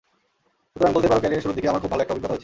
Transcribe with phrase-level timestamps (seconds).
[0.71, 2.39] সুতরাং বলতেই পারো, ক্যারিয়ারের শুরুর দিকে আমার খুব ভালো একটা অভিজ্ঞতা হয়েছে।